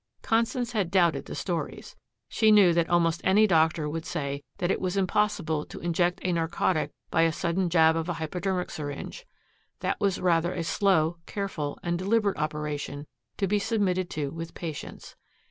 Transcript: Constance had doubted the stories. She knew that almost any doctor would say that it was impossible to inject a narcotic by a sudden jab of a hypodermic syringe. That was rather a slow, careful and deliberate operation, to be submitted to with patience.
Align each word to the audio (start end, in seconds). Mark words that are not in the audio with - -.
Constance 0.23 0.71
had 0.71 0.89
doubted 0.89 1.25
the 1.27 1.35
stories. 1.35 1.95
She 2.27 2.49
knew 2.49 2.73
that 2.73 2.89
almost 2.89 3.21
any 3.23 3.45
doctor 3.45 3.87
would 3.87 4.03
say 4.03 4.41
that 4.57 4.71
it 4.71 4.81
was 4.81 4.97
impossible 4.97 5.63
to 5.67 5.79
inject 5.79 6.19
a 6.23 6.31
narcotic 6.33 6.89
by 7.11 7.21
a 7.21 7.31
sudden 7.31 7.69
jab 7.69 7.95
of 7.95 8.09
a 8.09 8.13
hypodermic 8.13 8.71
syringe. 8.71 9.27
That 9.81 9.99
was 10.01 10.19
rather 10.19 10.53
a 10.55 10.63
slow, 10.63 11.17
careful 11.27 11.77
and 11.83 11.99
deliberate 11.99 12.39
operation, 12.39 13.05
to 13.37 13.45
be 13.45 13.59
submitted 13.59 14.09
to 14.09 14.31
with 14.31 14.55
patience. 14.55 15.15